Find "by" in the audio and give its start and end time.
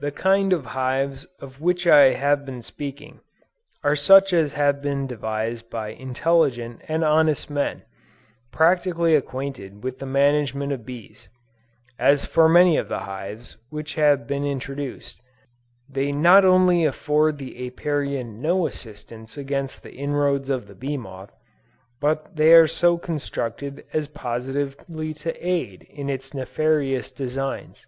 5.70-5.90